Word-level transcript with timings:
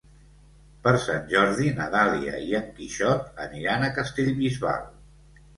Per 0.85 0.93
Sant 1.03 1.27
Jordi 1.33 1.67
na 1.81 1.87
Dàlia 1.95 2.39
i 2.47 2.57
en 2.63 2.71
Quixot 2.79 3.45
aniran 3.47 3.89
a 3.89 3.93
Castellbisbal. 3.99 4.91